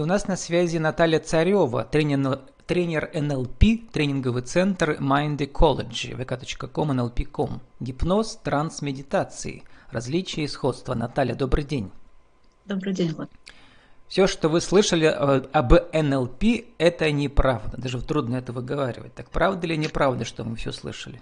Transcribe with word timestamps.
И 0.00 0.02
у 0.02 0.06
нас 0.06 0.26
на 0.26 0.36
связи 0.36 0.78
Наталья 0.78 1.20
Царева, 1.20 1.84
тренер, 1.84 2.40
тренер 2.66 3.10
НЛП, 3.12 3.92
тренинговый 3.92 4.40
центр 4.40 4.92
Mind 4.98 5.36
Ecology, 5.36 6.16
vk.com, 6.16 6.92
nlp.com. 6.92 7.60
Гипноз, 7.80 8.36
транс, 8.42 8.80
медитации. 8.80 9.62
Различия 9.90 10.44
и 10.44 10.48
сходства. 10.48 10.94
Наталья, 10.94 11.34
добрый 11.34 11.64
день. 11.64 11.92
Добрый 12.64 12.94
день, 12.94 13.12
Влад. 13.12 13.28
Все, 14.08 14.26
что 14.26 14.48
вы 14.48 14.62
слышали 14.62 15.06
э, 15.06 15.42
об 15.52 15.74
НЛП, 15.92 16.44
это 16.78 17.10
неправда. 17.10 17.76
Даже 17.76 18.00
трудно 18.00 18.36
это 18.36 18.54
выговаривать. 18.54 19.14
Так 19.14 19.28
правда 19.28 19.66
или 19.66 19.76
неправда, 19.76 20.24
что 20.24 20.44
мы 20.44 20.56
все 20.56 20.72
слышали? 20.72 21.20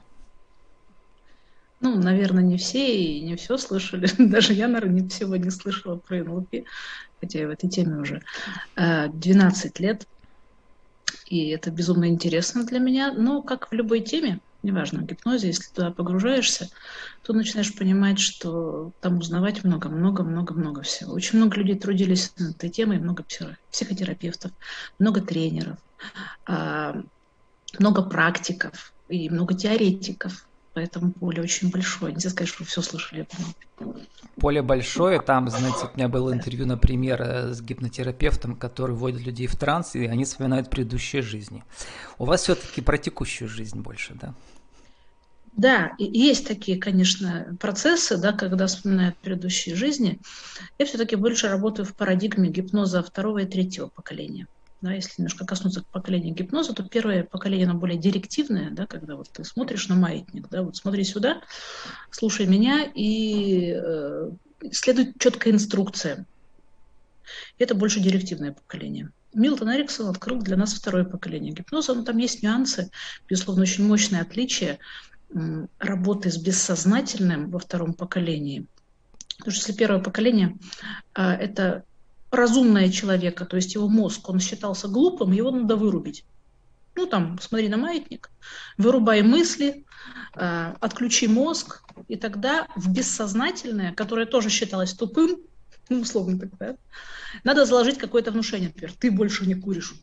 Ну, 1.80 1.94
наверное, 1.96 2.42
не 2.42 2.56
все 2.56 2.96
и 2.96 3.20
не 3.20 3.36
все 3.36 3.56
слышали. 3.56 4.08
Даже 4.18 4.52
я, 4.52 4.68
наверное, 4.68 5.02
не 5.02 5.08
всего 5.08 5.36
не 5.36 5.50
слышала 5.50 5.96
про 5.96 6.24
НЛП, 6.24 6.54
хотя 7.20 7.40
я 7.40 7.46
в 7.46 7.50
этой 7.50 7.70
теме 7.70 7.96
уже 7.96 8.22
12 8.76 9.80
э, 9.80 9.82
лет. 9.82 10.06
И 11.26 11.48
это 11.48 11.70
безумно 11.70 12.08
интересно 12.08 12.64
для 12.64 12.78
меня. 12.78 13.12
Но, 13.12 13.42
как 13.42 13.70
в 13.70 13.74
любой 13.74 14.00
теме, 14.00 14.40
неважно, 14.62 15.00
в 15.00 15.06
гипнозе, 15.06 15.48
если 15.48 15.72
туда 15.72 15.92
погружаешься, 15.92 16.68
то 17.22 17.32
начинаешь 17.32 17.74
понимать, 17.76 18.18
что 18.18 18.92
там 19.00 19.18
узнавать 19.18 19.62
много-много-много-много 19.62 20.82
всего. 20.82 21.12
Очень 21.12 21.38
много 21.38 21.58
людей 21.58 21.78
трудились 21.78 22.32
над 22.38 22.56
этой 22.56 22.70
темой, 22.70 22.98
много 22.98 23.24
психотерапевтов, 23.70 24.52
много 24.98 25.20
тренеров, 25.20 25.78
а, 26.46 26.96
много 27.78 28.02
практиков 28.02 28.94
и 29.08 29.28
много 29.30 29.54
теоретиков 29.54 30.47
поэтому 30.78 31.10
поле 31.10 31.42
очень 31.42 31.70
большое. 31.70 32.12
Нельзя 32.12 32.30
сказать, 32.30 32.48
что 32.48 32.64
все 32.64 32.82
слышали. 32.82 33.26
Поле 34.36 34.62
большое, 34.62 35.20
там, 35.20 35.48
знаете, 35.50 35.90
у 35.92 35.96
меня 35.96 36.08
было 36.08 36.32
интервью, 36.32 36.66
например, 36.66 37.20
э, 37.20 37.52
с 37.52 37.60
гипнотерапевтом, 37.60 38.54
который 38.54 38.94
вводит 38.94 39.26
людей 39.26 39.48
в 39.48 39.56
транс, 39.56 39.96
и 39.96 40.06
они 40.06 40.24
вспоминают 40.24 40.70
предыдущие 40.70 41.22
жизни. 41.22 41.64
У 42.16 42.26
вас 42.26 42.42
все-таки 42.42 42.80
про 42.80 42.96
текущую 42.96 43.48
жизнь 43.48 43.80
больше, 43.80 44.14
да? 44.14 44.34
Да, 45.56 45.90
есть 45.98 46.46
такие, 46.46 46.78
конечно, 46.78 47.56
процессы, 47.58 48.16
да, 48.16 48.32
когда 48.32 48.68
вспоминают 48.68 49.16
предыдущие 49.16 49.74
жизни. 49.74 50.20
Я 50.78 50.86
все-таки 50.86 51.16
больше 51.16 51.48
работаю 51.48 51.86
в 51.86 51.96
парадигме 51.96 52.50
гипноза 52.50 53.02
второго 53.02 53.38
и 53.38 53.46
третьего 53.46 53.88
поколения. 53.88 54.46
Да, 54.80 54.92
если 54.92 55.14
немножко 55.18 55.44
коснуться 55.44 55.82
поколения 55.90 56.30
гипноза, 56.30 56.72
то 56.72 56.84
первое 56.84 57.24
поколение, 57.24 57.66
оно 57.66 57.78
более 57.78 57.98
директивное, 57.98 58.70
да, 58.70 58.86
когда 58.86 59.16
вот 59.16 59.28
ты 59.30 59.42
смотришь 59.42 59.88
на 59.88 59.96
маятник, 59.96 60.48
да, 60.48 60.62
вот 60.62 60.76
смотри 60.76 61.02
сюда, 61.02 61.42
слушай 62.12 62.46
меня 62.46 62.88
и 62.94 63.74
э, 63.76 64.30
следует 64.70 65.18
четкая 65.18 65.52
инструкция. 65.52 66.26
Это 67.58 67.74
больше 67.74 67.98
директивное 67.98 68.52
поколение. 68.52 69.10
Милтон 69.34 69.74
Эриксон 69.74 70.08
открыл 70.08 70.38
для 70.38 70.56
нас 70.56 70.72
второе 70.74 71.04
поколение 71.04 71.52
гипноза, 71.52 71.94
но 71.94 72.04
там 72.04 72.16
есть 72.18 72.42
нюансы, 72.42 72.90
безусловно, 73.28 73.62
очень 73.62 73.86
мощное 73.86 74.22
отличие 74.22 74.78
работы 75.78 76.30
с 76.30 76.38
бессознательным 76.38 77.50
во 77.50 77.58
втором 77.58 77.94
поколении. 77.94 78.66
Потому 79.38 79.52
что 79.52 79.68
если 79.68 79.78
первое 79.78 80.02
поколение 80.02 80.56
э, 81.14 81.22
это 81.22 81.84
разумное 82.30 82.90
человека, 82.90 83.44
то 83.44 83.56
есть 83.56 83.74
его 83.74 83.88
мозг, 83.88 84.28
он 84.28 84.40
считался 84.40 84.88
глупым, 84.88 85.32
его 85.32 85.50
надо 85.50 85.76
вырубить. 85.76 86.24
Ну, 86.94 87.06
там, 87.06 87.38
смотри 87.40 87.68
на 87.68 87.76
маятник, 87.76 88.30
вырубай 88.76 89.22
мысли, 89.22 89.84
э, 90.34 90.74
отключи 90.80 91.28
мозг, 91.28 91.84
и 92.08 92.16
тогда 92.16 92.66
в 92.74 92.92
бессознательное, 92.92 93.94
которое 93.94 94.26
тоже 94.26 94.50
считалось 94.50 94.94
тупым, 94.94 95.38
ну, 95.88 96.00
условно 96.00 96.38
так, 96.38 96.50
да, 96.58 96.76
надо 97.44 97.64
заложить 97.64 97.98
какое-то 97.98 98.32
внушение, 98.32 98.68
например, 98.68 98.92
ты 98.98 99.10
больше 99.10 99.46
не 99.46 99.54
куришь, 99.54 99.94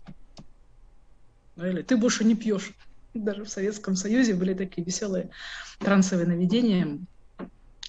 ну, 1.55 1.65
или 1.65 1.81
ты 1.81 1.97
больше 1.97 2.23
не 2.23 2.35
пьешь. 2.35 2.71
Даже 3.13 3.45
в 3.45 3.49
Советском 3.49 3.95
Союзе 3.95 4.33
были 4.33 4.53
такие 4.53 4.83
веселые 4.83 5.29
трансовые 5.79 6.27
наведения 6.27 6.99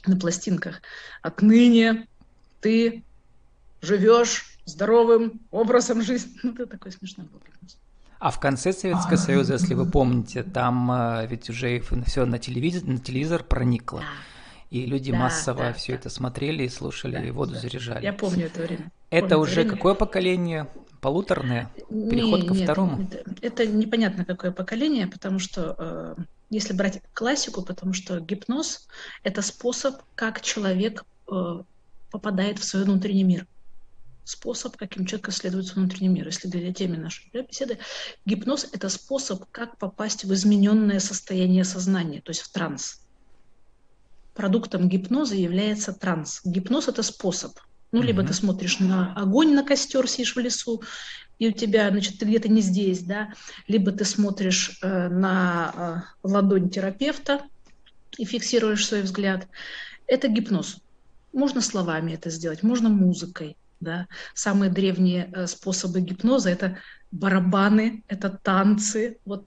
на 0.07 0.17
пластинках. 0.17 0.83
Отныне 1.23 2.07
ты 2.61 3.05
живешь 3.81 4.59
здоровым 4.65 5.41
образом 5.51 6.03
жизни. 6.03 6.33
Ну, 6.43 6.53
это 6.55 6.67
такой 6.67 6.93
смешной 6.93 7.27
был 7.27 7.41
а 8.19 8.31
в 8.31 8.41
конце 8.41 8.73
Советского 8.73 9.17
Союза, 9.17 9.55
если 9.55 9.75
вы 9.75 9.87
помните, 9.87 10.43
там 10.43 10.91
э, 10.91 11.27
ведь 11.27 11.51
уже 11.51 11.83
все 12.07 12.25
на 12.25 12.39
телевизор, 12.39 12.85
на 12.85 12.99
телевизор 12.99 13.45
проникло. 13.45 14.03
И 14.71 14.87
люди 14.87 15.13
да, 15.13 15.19
массово 15.19 15.65
да, 15.65 15.73
все 15.75 15.93
да. 15.93 15.99
это 15.99 16.11
смотрели 16.11 16.65
и 16.65 16.69
слушали, 16.69 17.13
да, 17.17 17.25
и 17.25 17.31
воду 17.31 17.53
да. 17.53 17.61
заряжали. 17.61 18.03
Я 18.03 18.13
помню 18.13 18.47
это 18.47 18.63
время. 18.63 18.91
Это 19.11 19.29
помню 19.29 19.43
уже 19.43 19.61
время. 19.61 19.71
какое 19.71 19.95
поколение? 19.95 20.67
Полуторное? 21.01 21.71
Переход 21.89 22.41
не, 22.41 22.49
ко 22.49 22.55
нет, 22.55 22.63
второму? 22.65 23.03
Это, 23.03 23.35
это 23.43 23.67
непонятно 23.67 24.25
какое 24.25 24.51
поколение, 24.51 25.07
потому 25.07 25.39
что 25.39 25.77
э, 25.79 26.23
если 26.49 26.73
брать 26.73 27.03
классику, 27.13 27.63
потому 27.63 27.93
что 27.93 28.19
гипноз– 28.19 28.89
это 29.23 29.43
способ, 29.43 30.01
как 30.15 30.41
человек 30.41 31.05
э, 31.31 31.63
попадает 32.11 32.59
в 32.59 32.65
свой 32.65 32.85
внутренний 32.85 33.25
мир 33.25 33.47
способ, 34.27 34.77
каким 34.77 35.07
человек 35.07 35.29
исследует 35.29 35.75
внутренний 35.75 36.09
мир. 36.09 36.27
Если 36.27 36.49
для 36.49 36.73
теме 36.75 36.99
нашей 36.99 37.31
беседы, 37.33 37.79
гипноз– 38.27 38.67
это 38.73 38.89
способ, 38.89 39.45
как 39.53 39.79
попасть 39.79 40.25
в 40.25 40.35
измененное 40.35 40.99
состояние 40.99 41.65
сознания, 41.65 42.21
то 42.21 42.31
есть 42.31 42.43
в 42.43 42.53
транс. 42.53 43.01
Продуктом 44.35 44.89
гипноза 44.89 45.37
является 45.37 45.93
транс. 45.93 46.41
Гипноз– 46.45 46.89
это 46.89 47.03
способ. 47.03 47.53
Ну, 47.93 48.03
либо 48.03 48.23
mm-hmm. 48.23 48.27
ты 48.27 48.35
смотришь 48.35 48.81
на 48.81 49.15
огонь, 49.15 49.55
на 49.55 49.63
костер, 49.63 50.09
сидишь 50.09 50.35
в 50.35 50.41
лесу, 50.41 50.83
и 51.39 51.49
у 51.49 51.53
тебя, 51.53 51.89
значит, 51.91 52.19
ты 52.19 52.27
где-то 52.27 52.49
не 52.49 52.61
здесь, 52.61 53.03
да, 53.03 53.33
либо 53.69 53.93
ты 53.93 54.05
смотришь 54.05 54.79
э, 54.83 55.09
на 55.09 56.05
э, 56.23 56.27
ладонь 56.27 56.69
терапевта 56.69 57.43
и 58.19 58.25
фиксируешь 58.25 58.87
свой 58.87 59.03
взгляд. 59.03 59.47
Это 60.09 60.27
гипноз. 60.27 60.79
Можно 61.33 61.61
словами 61.61 62.13
это 62.13 62.29
сделать, 62.31 62.65
можно 62.65 62.89
музыкой. 62.89 63.57
Да? 63.81 64.09
Самые 64.35 64.71
древние 64.71 65.31
э, 65.33 65.47
способы 65.47 66.01
гипноза– 66.01 66.51
это 66.51 66.79
барабаны, 67.11 68.03
это 68.09 68.31
танцы. 68.31 69.19
Вот 69.25 69.47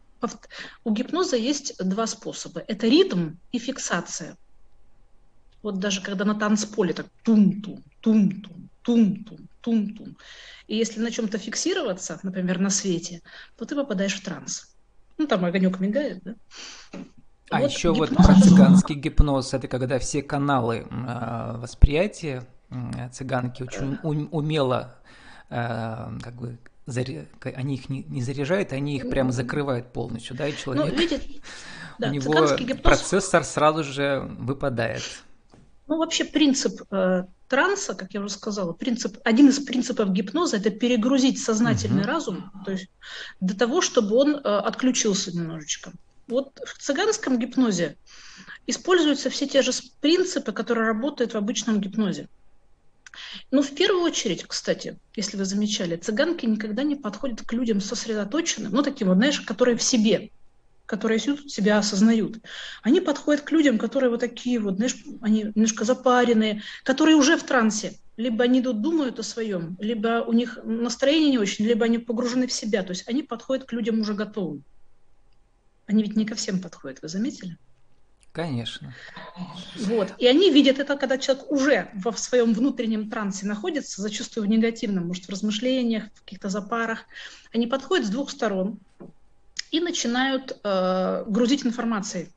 у 0.83 0.91
гипноза 0.91 1.37
есть 1.37 1.77
два 1.77 2.07
способа. 2.07 2.63
Это 2.67 2.87
ритм 2.87 3.35
и 3.51 3.59
фиксация. 3.59 4.37
Вот 5.61 5.79
даже 5.79 6.01
когда 6.01 6.25
на 6.25 6.35
танцполе 6.35 6.93
так 6.93 7.07
тум-тум, 7.23 7.83
тум-тум, 8.01 8.69
тум-тум, 8.81 9.49
тум-тум. 9.61 10.17
И 10.67 10.75
если 10.75 11.01
на 11.01 11.11
чем-то 11.11 11.37
фиксироваться, 11.37 12.19
например, 12.23 12.59
на 12.59 12.69
свете, 12.69 13.21
то 13.57 13.65
ты 13.65 13.75
попадаешь 13.75 14.15
в 14.15 14.23
транс. 14.23 14.73
Ну, 15.17 15.27
там 15.27 15.43
огонек 15.43 15.79
мигает, 15.79 16.23
да? 16.23 16.35
А 17.49 17.59
вот 17.59 17.71
еще 17.71 17.91
гипноз. 17.91 18.09
вот 18.09 18.25
про 18.25 18.41
цыганский 18.41 18.95
гипноз, 18.95 19.53
это 19.53 19.67
когда 19.67 19.99
все 19.99 20.21
каналы 20.21 20.87
э, 20.89 21.57
восприятия 21.57 22.47
цыганки 23.11 23.63
очень 23.63 23.97
умело 24.01 24.95
э, 25.49 25.55
как 26.21 26.35
бы 26.35 26.57
они 27.55 27.75
их 27.75 27.89
не, 27.89 28.03
не 28.03 28.21
заряжают, 28.21 28.73
они 28.73 28.95
их 28.95 29.09
прямо 29.09 29.31
закрывают 29.31 29.93
полностью, 29.93 30.35
да, 30.35 30.47
и 30.47 30.55
человек, 30.55 30.91
ну, 30.91 30.99
видит, 30.99 31.21
да, 31.99 32.09
у 32.09 32.11
него 32.11 32.33
гипноз... 32.57 32.81
процессор 32.81 33.43
сразу 33.43 33.83
же 33.83 34.27
выпадает. 34.39 35.03
Ну, 35.87 35.97
вообще 35.97 36.23
принцип 36.25 36.81
э, 36.91 37.25
транса, 37.47 37.95
как 37.95 38.13
я 38.13 38.21
уже 38.21 38.29
сказала, 38.29 38.73
принцип, 38.73 39.17
один 39.23 39.49
из 39.49 39.59
принципов 39.59 40.11
гипноза– 40.11 40.57
это 40.57 40.69
перегрузить 40.69 41.41
сознательный 41.41 42.01
угу. 42.01 42.07
разум, 42.07 42.51
то 42.65 42.71
есть 42.71 42.89
для 43.39 43.55
того, 43.55 43.81
чтобы 43.81 44.15
он 44.15 44.35
э, 44.35 44.39
отключился 44.39 45.35
немножечко. 45.35 45.91
Вот 46.27 46.59
в 46.63 46.77
цыганском 46.77 47.39
гипнозе 47.39 47.97
используются 48.67 49.31
все 49.31 49.47
те 49.47 49.63
же 49.63 49.71
принципы, 49.99 50.51
которые 50.51 50.87
работают 50.87 51.33
в 51.33 51.37
обычном 51.37 51.81
гипнозе. 51.81 52.29
Ну, 53.51 53.61
в 53.61 53.73
первую 53.75 54.03
очередь, 54.03 54.45
кстати, 54.45 54.99
если 55.15 55.37
вы 55.37 55.45
замечали, 55.45 55.95
цыганки 55.95 56.45
никогда 56.45 56.83
не 56.83 56.95
подходят 56.95 57.41
к 57.41 57.53
людям 57.53 57.81
сосредоточенным, 57.81 58.71
ну, 58.71 58.83
таким 58.83 59.09
вот, 59.09 59.17
знаешь, 59.17 59.41
которые 59.41 59.77
в 59.77 59.83
себе, 59.83 60.31
которые 60.85 61.19
себя 61.19 61.77
осознают. 61.77 62.39
Они 62.81 62.99
подходят 62.99 63.43
к 63.43 63.51
людям, 63.51 63.77
которые 63.77 64.09
вот 64.09 64.19
такие 64.19 64.59
вот, 64.59 64.77
знаешь, 64.77 64.95
они 65.21 65.43
немножко 65.55 65.85
запаренные, 65.85 66.63
которые 66.83 67.15
уже 67.15 67.37
в 67.37 67.43
трансе. 67.43 67.99
Либо 68.17 68.43
они 68.43 68.61
тут 68.61 68.81
думают 68.81 69.19
о 69.19 69.23
своем, 69.23 69.77
либо 69.79 70.23
у 70.27 70.33
них 70.33 70.57
настроение 70.63 71.29
не 71.29 71.37
очень, 71.37 71.65
либо 71.65 71.85
они 71.85 71.99
погружены 71.99 72.47
в 72.47 72.51
себя. 72.51 72.83
То 72.83 72.89
есть 72.89 73.07
они 73.07 73.23
подходят 73.23 73.65
к 73.65 73.71
людям 73.71 74.01
уже 74.01 74.13
готовым. 74.13 74.63
Они 75.85 76.03
ведь 76.03 76.15
не 76.15 76.25
ко 76.25 76.35
всем 76.35 76.59
подходят, 76.59 77.01
вы 77.01 77.07
заметили? 77.07 77.57
Конечно. 78.31 78.93
Вот. 79.75 80.13
И 80.17 80.27
они 80.27 80.51
видят 80.51 80.79
это, 80.79 80.95
когда 80.95 81.17
человек 81.17 81.51
уже 81.51 81.89
в 81.93 82.15
своем 82.17 82.53
внутреннем 82.53 83.09
трансе 83.09 83.47
находится, 83.47 84.01
зачастую 84.01 84.45
в 84.45 84.49
негативном, 84.49 85.07
может, 85.07 85.25
в 85.25 85.29
размышлениях, 85.29 86.05
в 86.13 86.23
каких-то 86.23 86.49
запарах. 86.49 87.05
Они 87.53 87.65
подходят 87.65 88.05
с 88.05 88.09
двух 88.09 88.29
сторон 88.29 88.79
и 89.71 89.79
начинают 89.79 90.59
э, 90.63 91.23
грузить 91.27 91.65
информацией. 91.65 92.29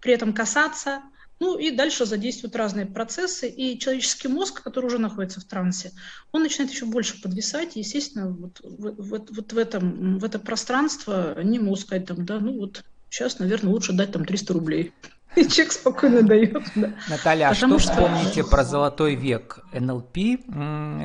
При 0.00 0.12
этом 0.12 0.32
касаться, 0.32 1.02
Ну 1.42 1.58
и 1.58 1.72
дальше 1.72 2.06
задействуют 2.06 2.54
разные 2.54 2.86
процессы, 2.86 3.48
и 3.48 3.76
человеческий 3.76 4.28
мозг, 4.28 4.62
который 4.62 4.86
уже 4.86 4.98
находится 4.98 5.40
в 5.40 5.44
трансе, 5.44 5.90
он 6.30 6.42
начинает 6.42 6.70
еще 6.70 6.84
больше 6.84 7.20
подвисать, 7.20 7.76
и, 7.76 7.80
естественно, 7.80 8.28
вот, 8.30 8.60
вот, 8.62 9.28
вот 9.32 9.52
в, 9.52 9.58
этом, 9.58 10.20
в 10.20 10.24
это 10.24 10.38
пространство 10.38 11.42
не 11.42 11.58
могут 11.58 11.80
сказать, 11.80 12.06
там, 12.06 12.24
да, 12.24 12.38
ну 12.38 12.60
вот 12.60 12.84
сейчас, 13.12 13.38
наверное, 13.38 13.72
лучше 13.72 13.92
дать 13.92 14.10
там 14.12 14.24
300 14.24 14.52
рублей. 14.54 14.92
И 15.36 15.46
человек 15.46 15.72
спокойно 15.72 16.22
дает. 16.22 16.62
Да. 16.74 16.92
Наталья, 17.08 17.48
а 17.48 17.54
что, 17.54 17.78
что 17.78 17.78
вспомните 17.78 18.44
про 18.44 18.64
золотой 18.64 19.14
век 19.14 19.60
НЛП, 19.72 20.18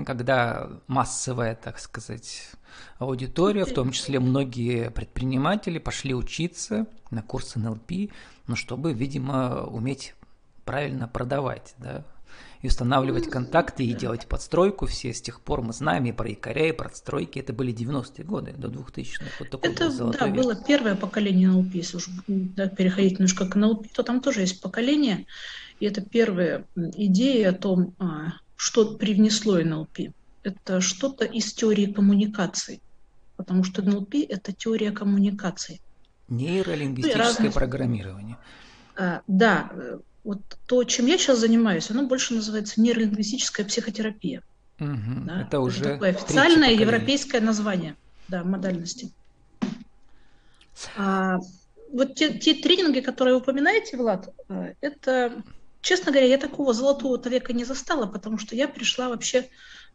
когда 0.06 0.69
массовая, 0.88 1.56
так 1.56 1.80
сказать, 1.80 2.50
аудитория, 3.00 3.65
в 3.65 3.74
том 3.74 3.92
числе 3.92 4.19
многие 4.19 4.89
предприниматели, 4.89 5.80
пошли 5.80 6.13
учиться 6.13 6.88
на 7.12 7.21
курс 7.21 7.56
НЛП, 7.56 8.12
ну, 8.48 8.56
чтобы, 8.56 8.94
видимо, 8.94 9.63
уметь 9.63 10.13
правильно 10.65 11.07
продавать, 11.07 11.74
да, 11.77 12.03
и 12.67 12.69
устанавливать 12.69 13.29
контакты, 13.29 13.85
и 13.85 13.93
делать 13.93 14.27
подстройку. 14.27 14.85
Все 14.87 15.13
с 15.13 15.21
тех 15.21 15.39
пор 15.39 15.61
мы 15.61 15.71
знаем 15.71 16.05
и 16.05 16.11
про 16.11 16.29
якоря, 16.29 16.67
и 16.67 16.71
про 16.73 16.87
отстройки. 16.87 17.39
Это 17.39 17.53
были 17.53 17.73
90-е 17.73 18.25
годы, 18.25 18.53
до 18.57 18.67
2000-х. 18.67 19.25
Вот 19.39 19.49
такой 19.49 19.71
Это, 19.71 19.89
был 19.89 20.11
да, 20.11 20.27
век. 20.27 20.35
было 20.35 20.55
первое 20.55 20.95
поколение 20.95 21.47
НЛП. 21.49 21.75
Если 21.75 21.97
уж 21.97 22.09
да, 22.27 22.67
переходить 22.67 23.13
немножко 23.13 23.47
к 23.47 23.55
НЛП, 23.55 23.87
то 23.93 24.03
там 24.03 24.19
тоже 24.19 24.41
есть 24.41 24.61
поколение. 24.61 25.25
И 25.79 25.85
это 25.85 26.01
первая 26.01 26.65
идея 26.75 27.51
о 27.51 27.53
том, 27.53 27.95
а, 27.99 28.33
что 28.57 28.97
привнесло 28.97 29.59
НЛП. 29.59 30.11
Это 30.43 30.81
что-то 30.81 31.23
из 31.23 31.53
теории 31.53 31.85
коммуникаций. 31.85 32.81
Потому 33.37 33.63
что 33.63 33.81
НЛП– 33.81 34.15
это 34.29 34.51
теория 34.51 34.91
коммуникаций. 34.91 35.79
Нейролингвистическое 36.27 37.23
ну, 37.23 37.29
разные... 37.29 37.51
программирование. 37.51 38.37
А, 38.97 39.21
да, 39.27 39.71
вот 40.27 40.41
то, 40.65 40.83
чем 40.83 41.06
я 41.06 41.18
сейчас 41.18 41.39
занимаюсь, 41.39 41.89
оно 41.89 42.06
больше 42.06 42.33
называется 42.33 42.81
нейролингвистическая 42.81 43.65
психотерапия. 43.65 44.44
Угу, 44.77 45.25
да? 45.25 45.44
Это 45.44 45.62
уже 45.62 45.79
это 45.79 45.94
такое 45.94 46.09
официальное 46.09 46.74
европейское 46.74 47.39
название 47.39 47.95
да, 48.27 48.44
модальности. 48.44 49.09
А, 50.97 51.38
вот 51.94 52.15
те, 52.15 52.38
те 52.38 52.56
тренинги, 52.56 53.00
которые 53.00 53.35
вы 53.35 53.39
упоминаете, 53.39 53.95
Влад, 53.95 54.35
э, 54.50 54.74
это, 54.81 55.41
честно 55.79 56.12
говоря, 56.12 56.27
я 56.27 56.38
такого 56.38 56.74
золотого 56.74 57.18
века 57.29 57.53
не 57.53 57.63
застала, 57.63 58.06
потому 58.06 58.38
что 58.38 58.53
я 58.53 58.68
пришла 58.68 59.07
вообще, 59.07 59.47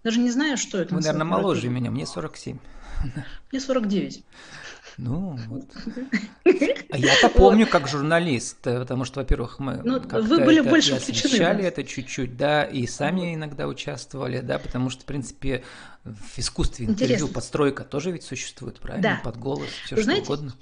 даже 0.03 0.19
не 0.19 0.31
знаю, 0.31 0.57
что 0.57 0.79
это. 0.79 0.95
Вы, 0.95 1.03
наверное, 1.03 1.27
моложе 1.27 1.69
меня, 1.69 1.91
мне 1.91 2.07
47. 2.07 2.57
Мне 3.51 3.61
49. 3.61 4.25
Ну, 4.99 5.37
вот. 5.49 5.65
А 6.91 6.99
я-то 6.99 7.31
помню 7.31 7.67
как 7.67 7.89
журналист, 7.89 8.67
э, 8.67 8.81
потому 8.81 9.07
что, 9.07 9.21
во-первых, 9.21 9.59
мы 9.59 9.81
ну, 9.83 9.99
вы 9.99 10.45
были 10.45 10.61
это, 10.61 10.69
больше 10.69 10.95
освещали 10.95 11.65
это 11.65 11.85
чуть-чуть, 11.85 12.37
да, 12.37 12.65
и 12.65 12.87
сами 12.87 13.35
иногда 13.35 13.67
участвовали, 13.67 14.41
да, 14.41 14.59
потому 14.59 14.91
что, 14.91 15.03
в 15.03 15.07
принципе, 15.07 15.65
в 16.05 16.39
искусстве 16.39 16.87
интервью 16.87 17.15
Интересно. 17.15 17.35
подстройка 17.35 17.85
тоже 17.85 18.11
ведь 18.13 18.25
существует, 18.25 18.79
правильно? 18.79 19.03
Да. 19.03 19.21
Под 19.25 19.39
голос, 19.39 19.69
все 19.87 19.97
что 19.97 20.05
знаете, 20.05 20.25
угодно. 20.25 20.53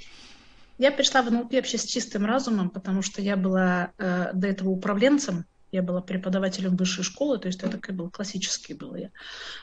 Я 0.78 0.92
пришла 0.92 1.22
в 1.22 1.32
НЛП 1.32 1.52
вообще 1.52 1.78
с 1.78 1.84
чистым 1.84 2.24
разумом, 2.24 2.70
потому 2.70 3.02
что 3.02 3.20
я 3.20 3.36
была 3.36 3.90
э, 3.98 4.30
до 4.32 4.46
этого 4.46 4.68
управленцем, 4.68 5.46
я 5.72 5.82
была 5.82 6.00
преподавателем 6.00 6.76
высшей 6.76 7.04
школы, 7.04 7.38
то 7.38 7.48
есть 7.48 7.60
это 7.60 7.72
такой 7.72 7.94
был 7.94 8.10
классический 8.10 8.74
был 8.74 8.94
я. 8.94 9.10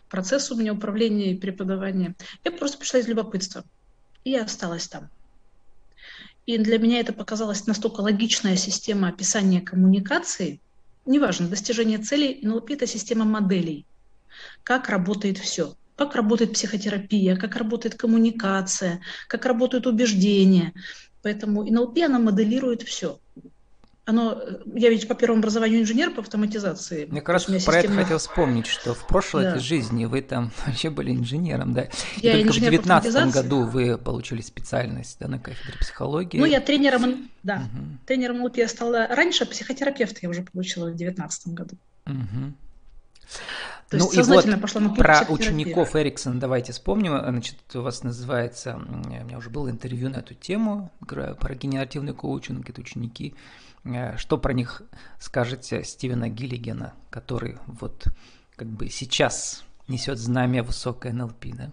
Процесс 0.10 0.52
у 0.52 0.56
меня 0.56 0.74
управления 0.74 1.31
и 1.31 1.38
преподавания. 1.38 2.16
Я 2.44 2.52
просто 2.52 2.78
пришла 2.78 3.00
из 3.00 3.08
любопытства 3.08 3.64
и 4.27 4.35
осталась 4.35 4.88
там. 4.88 5.09
И 6.45 6.57
для 6.57 6.77
меня 6.77 7.00
это 7.00 7.13
показалась 7.13 7.65
настолько 7.65 8.01
логичная 8.01 8.56
система 8.57 9.09
описания 9.09 9.62
коммуникации, 9.62 10.59
неважно, 11.06 11.47
достижение 11.47 11.97
целей, 12.00 12.39
НЛП– 12.41 12.71
это 12.71 12.88
система 12.88 13.25
моделей, 13.25 13.85
как 14.63 14.89
работает 14.89 15.38
все, 15.38 15.75
как 15.95 16.15
работает 16.15 16.53
психотерапия, 16.53 17.38
как 17.38 17.56
работает 17.56 17.95
коммуникация, 17.95 19.01
как 19.27 19.45
работают 19.45 19.88
убеждения. 19.88 20.73
Поэтому 21.21 21.63
НЛП, 21.63 21.97
она 22.06 22.19
моделирует 22.19 22.83
все 22.83 23.19
оно, 24.07 24.42
я 24.74 24.89
ведь 24.89 25.06
по 25.06 25.15
первому 25.15 25.39
образованию 25.39 25.81
инженер 25.81 26.12
по 26.12 26.21
автоматизации. 26.21 27.07
Мне 27.12 27.19
как 27.19 27.33
раз 27.33 27.44
про 27.44 27.59
система... 27.59 27.77
это 27.77 27.94
хотел 28.04 28.18
вспомнить, 28.19 28.65
что 28.65 28.94
в 28.94 29.06
прошлой 29.06 29.44
да. 29.44 29.59
жизни 29.59 30.06
вы 30.06 30.21
там 30.21 30.54
вообще 30.65 30.89
были 30.89 31.12
инженером, 31.12 31.74
да? 31.74 31.89
Я 32.15 32.38
И 32.38 32.44
только 32.44 32.54
в 32.54 32.59
2019 32.59 33.33
году 33.33 33.63
вы 33.65 33.98
получили 33.98 34.39
специальность 34.39 35.18
да, 35.19 35.27
на 35.27 35.39
кафедре 35.39 35.77
психологии. 35.77 36.38
Ну, 36.38 36.45
я 36.45 36.62
тренером, 36.62 37.30
да, 37.44 37.56
угу. 37.65 37.83
тренером 38.06 38.45
ЛП 38.45 38.56
я 38.56 38.69
стала 38.69 39.07
раньше, 39.07 39.45
психотерапевт 39.45 40.24
я 40.24 40.30
уже 40.30 40.42
получила 40.42 40.86
в 40.86 40.95
2019 40.95 41.48
году. 41.50 41.75
Угу. 42.06 42.54
То 43.89 43.98
ну 43.98 44.09
и 44.09 44.21
вот 44.21 44.62
пошла 44.62 44.81
на 44.81 44.89
про 44.94 45.25
учеников 45.27 45.98
Эриксон 45.98 46.39
давайте 46.39 46.71
вспомним. 46.71 47.19
Значит, 47.19 47.57
у 47.74 47.81
вас 47.81 48.04
называется, 48.04 48.77
у 48.77 49.09
меня 49.09 49.38
уже 49.38 49.50
было 49.50 49.69
интервью 49.69 50.09
на 50.09 50.18
эту 50.18 50.33
тему, 50.33 50.94
про 51.06 51.56
генеративный 51.56 52.13
коучинг, 52.13 52.69
это 52.69 52.80
ученики 52.80 53.33
Э, 53.33 53.67
что 54.18 54.38
про 54.38 54.54
них 54.54 54.81
скажете 55.19 55.84
Стивена 55.84 56.30
Гиллигена, 56.30 56.94
который 57.10 57.57
вот 57.68 58.07
как 58.56 58.68
бы 58.68 58.89
сейчас 58.89 59.63
несет 59.88 60.18
знамя 60.18 60.63
высокой 60.63 61.13
НЛП, 61.13 61.45
да? 61.54 61.72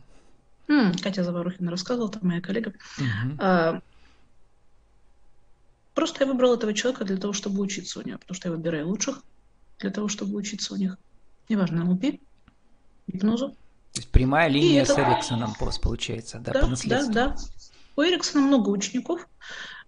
Mm, 0.69 1.03
Катя 1.03 1.25
Заварухина 1.25 1.71
рассказывала, 1.71 2.09
это 2.09 2.25
моя 2.25 2.41
коллега. 2.41 2.73
Uh-huh. 2.99 3.37
А, 3.39 3.81
просто 5.95 6.25
я 6.25 6.31
выбрала 6.31 6.57
этого 6.57 6.73
человека 6.73 7.05
для 7.05 7.17
того, 7.17 7.33
чтобы 7.33 7.61
учиться 7.61 8.01
у 8.01 8.03
него, 8.03 8.19
потому 8.19 8.35
что 8.35 8.49
я 8.49 8.55
выбираю 8.55 8.89
лучших 8.89 9.23
для 9.81 9.91
того, 9.91 10.09
чтобы 10.09 10.37
учиться 10.37 10.73
у 10.75 10.77
них. 10.77 10.97
Неважно, 11.49 11.85
НЛП, 11.85 12.19
гипнозу. 13.07 13.51
То 13.93 14.01
есть 14.01 14.09
прямая 14.11 14.49
линия 14.49 14.83
И 14.83 14.87
с 14.87 14.91
это... 14.91 15.03
Эриксоном 15.03 15.55
получается, 15.55 16.39
да, 16.39 16.53
да, 16.53 16.61
по 16.61 16.67
наследству. 16.67 17.13
Да, 17.13 17.29
да. 17.29 17.37
У 17.97 18.03
Эриксона 18.03 18.47
много 18.47 18.71
учеников. 18.71 19.29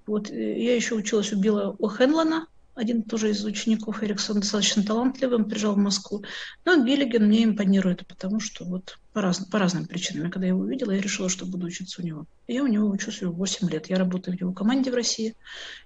Вот 0.06 0.31
э, 0.31 0.62
я 0.62 0.75
еще 0.75 0.94
училась 0.94 1.32
у 1.32 1.38
Билла 1.38 1.76
О'Хенлона, 1.79 2.47
один 2.76 3.03
тоже 3.03 3.31
из 3.31 3.43
учеников 3.43 4.03
Эриксона, 4.03 4.41
достаточно 4.41 4.85
талантливый, 4.85 5.38
он 5.38 5.47
приезжал 5.47 5.75
в 5.75 5.79
Москву. 5.79 6.23
Но 6.67 6.85
Гиллиген 6.85 7.26
мне 7.26 7.44
импонирует, 7.44 8.06
потому 8.06 8.38
что 8.38 8.67
вот 8.67 8.99
по, 9.14 9.23
раз, 9.23 9.38
по 9.38 9.58
разным 9.58 9.87
причинам. 9.87 10.31
Когда 10.31 10.47
я 10.47 10.53
его 10.53 10.61
увидела, 10.61 10.91
я 10.91 11.00
решила, 11.00 11.31
что 11.31 11.47
буду 11.47 11.67
учиться 11.69 12.03
у 12.03 12.05
него. 12.05 12.26
Я 12.47 12.62
у 12.62 12.67
него 12.67 12.88
учусь 12.88 13.23
уже 13.23 13.31
8 13.31 13.70
лет. 13.70 13.88
Я 13.88 13.97
работаю 13.97 14.37
в 14.37 14.41
его 14.41 14.53
команде 14.53 14.91
в 14.91 14.94
России. 14.94 15.35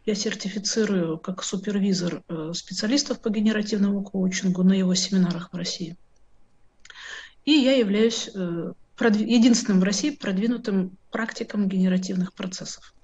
Я 0.04 0.16
сертифицирую 0.16 1.18
как 1.18 1.44
супервизор 1.44 2.24
э, 2.26 2.50
специалистов 2.54 3.20
по 3.20 3.30
генеративному 3.30 4.02
коучингу 4.02 4.64
на 4.64 4.72
его 4.72 4.92
семинарах 4.96 5.52
в 5.52 5.56
России. 5.56 5.96
И 7.44 7.52
я 7.52 7.76
являюсь 7.76 8.30
э, 8.34 8.72
единственным 8.98 9.78
в 9.78 9.84
России 9.84 10.10
продвинутым 10.10 10.98
практиком 11.12 11.68
генеративных 11.68 12.34
процессов. 12.34 12.94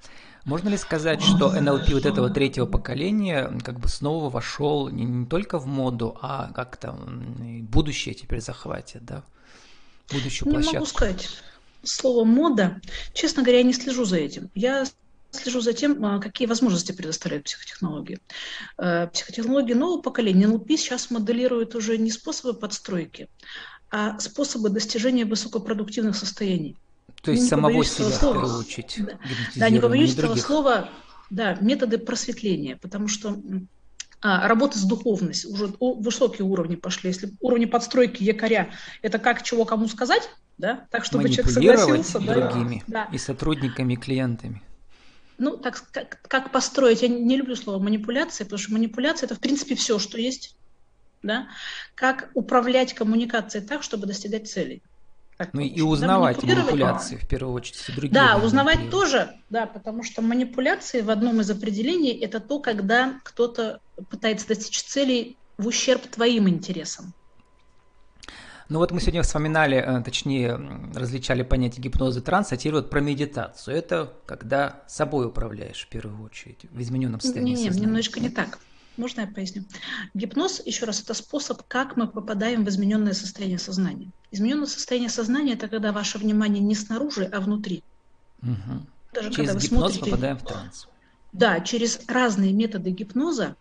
Можно 0.47 0.69
ли 0.69 0.77
сказать, 0.77 1.23
что 1.23 1.55
NLP 1.57 1.93
вот 1.93 2.07
этого 2.07 2.31
третьего 2.31 2.67
поколения 2.67 3.53
как 3.65 3.81
бы 3.81 3.89
снова 3.89 4.31
вошел 4.31 4.89
не, 4.89 5.05
не 5.05 5.27
только 5.27 5.59
в 5.59 5.67
моду, 5.67 6.17
а 6.23 6.53
как-то 6.55 6.93
будущее 6.93 8.15
теперь 8.15 8.41
захватит, 8.41 9.05
да? 9.05 9.25
Будущую 10.13 10.49
площадку? 10.49 10.73
Не 10.73 10.79
могу 10.79 10.87
сказать 10.87 11.29
слово 11.83 12.25
«мода». 12.25 12.81
Честно 13.13 13.43
говоря, 13.43 13.59
я 13.59 13.65
не 13.65 13.73
слежу 13.73 14.05
за 14.05 14.19
этим. 14.19 14.49
Я 14.55 14.85
слежу 15.33 15.61
за 15.61 15.73
тем, 15.73 16.05
а, 16.05 16.21
какие 16.21 16.47
возможности 16.47 16.93
предоставляют 16.93 17.47
психотехнологии. 17.47 18.21
Э, 18.79 19.09
психотехнологии 19.09 19.75
нового 19.75 20.01
поколения 20.01 20.47
NLP 20.47 20.77
сейчас 20.77 21.11
моделируют 21.11 21.75
уже 21.75 21.99
не 21.99 22.13
способы 22.13 22.55
подстройки, 22.55 23.29
а 23.91 24.19
способы 24.21 24.71
достижения 24.71 25.25
высокопродуктивных 25.25 26.17
состояний. 26.17 26.77
То 27.23 27.31
есть 27.31 27.45
не 27.45 27.49
самого 27.49 27.85
себя, 27.85 28.11
слова. 28.11 28.39
в 28.39 28.43
первую 28.43 28.61
очередь. 28.61 29.01
Да, 29.57 29.71
не 29.71 29.81
побоюсь 29.81 30.15
не 30.15 30.19
этого 30.21 30.37
слова, 30.37 30.89
да, 31.31 31.57
методы 31.61 31.99
просветления, 31.99 32.77
потому 32.77 33.09
что 33.09 33.37
а, 34.23 34.49
работа 34.49 34.79
с 34.79 34.83
духовностью, 34.83 35.53
уже 35.53 35.73
высокие 35.81 36.47
уровни 36.47 36.77
пошли. 36.77 37.11
Если 37.11 37.33
уровни 37.41 37.67
подстройки 37.67 38.23
якоря, 38.23 38.71
это 39.03 39.19
как 39.19 39.43
чего 39.43 39.65
кому 39.65 39.89
сказать, 39.89 40.29
да, 40.59 40.87
так 40.91 41.05
чтобы 41.05 41.29
человек 41.29 41.51
согласился. 41.51 42.19
другими 42.19 42.83
да. 42.87 43.09
и 43.13 43.19
сотрудниками, 43.19 43.95
и 43.95 43.97
клиентами. 43.97 44.63
Ну, 45.39 45.59
так 45.59 45.83
как, 45.93 46.19
как 46.23 46.51
построить, 46.51 47.03
я 47.03 47.09
не 47.09 47.37
люблю 47.37 47.57
слово 47.57 47.83
манипуляция, 47.83 48.47
потому 48.47 48.59
что 48.59 48.73
манипуляция 48.73 49.27
это 49.27 49.35
в 49.35 49.41
принципе 49.41 49.75
все, 49.75 49.99
что 49.99 50.19
есть, 50.19 50.57
да, 51.23 51.49
как 51.95 52.31
управлять 52.33 52.95
коммуникацией 52.95 53.67
так, 53.67 53.83
чтобы 53.83 54.07
достигать 54.07 54.49
целей. 54.49 54.83
Ну 55.53 55.61
и 55.61 55.81
узнавать 55.83 56.39
да, 56.41 56.47
манипуляции, 56.47 57.17
в 57.17 57.29
первую 57.29 57.55
очередь, 57.55 57.85
другие. 57.95 58.13
Да, 58.13 58.39
узнавать 58.39 58.91
тоже, 58.91 59.31
да, 59.51 59.67
потому 59.67 60.03
что 60.03 60.23
манипуляции 60.23 61.03
в 61.03 61.11
одном 61.11 61.41
из 61.41 61.51
определений– 61.51 62.13
это 62.21 62.41
то, 62.41 62.59
когда 62.59 63.21
кто-то 63.23 63.81
пытается 64.09 64.49
достичь 64.49 64.83
целей 64.83 65.37
в 65.59 65.67
ущерб 65.67 66.07
твоим 66.07 66.49
интересам. 66.49 67.13
Ну 68.69 68.79
вот 68.81 68.91
мы 68.91 69.01
сегодня 69.01 69.23
вспоминали, 69.23 69.77
э, 69.77 70.03
точнее, 70.03 70.59
различали 70.95 71.43
понятие 71.43 71.83
гипноза 71.83 72.19
и 72.19 72.23
транса, 72.23 72.57
а 72.57 72.59
теперь 72.59 72.75
вот 72.75 72.91
про 72.91 73.01
медитацию. 73.01 73.77
Это 73.77 74.13
когда 74.27 74.83
собой 74.89 75.27
управляешь 75.27 75.85
в 75.85 75.89
первую 75.89 76.25
очередь, 76.25 76.65
в 76.71 76.81
измененном 76.81 77.21
состоянии 77.21 77.55
Нет, 77.55 77.75
немножечко 77.77 78.19
не 78.19 78.29
так. 78.29 78.59
Можно 78.97 79.23
я 79.23 79.27
поясню? 79.27 79.65
Гипноз, 80.15 80.63
еще 80.65 80.87
раз, 80.87 81.03
это 81.03 81.15
способ, 81.15 81.63
как 81.69 81.97
мы 81.97 82.09
попадаем 82.09 82.65
в 82.65 82.69
измененное 82.69 83.13
состояние 83.13 83.59
сознания. 83.59 84.11
Измененное 84.31 84.67
состояние 84.67 85.11
сознания– 85.11 85.53
это 85.55 85.69
когда 85.69 85.93
ваше 85.93 86.19
внимание 86.19 86.63
не 86.63 86.75
снаружи, 86.75 87.25
а 87.25 87.41
внутри. 87.41 87.83
Угу. 88.43 88.87
Даже 89.13 89.31
Через 89.31 89.37
когда 89.37 89.55
вы 89.55 89.61
гипноз 89.61 89.93
смотрите, 89.93 90.11
попадаем 90.11 90.39
в 90.39 90.43
транс. 90.43 90.89
Да, 91.33 91.61
через 91.61 92.01
разные 92.09 92.53
методы 92.53 92.91
гипноза, 92.91 93.57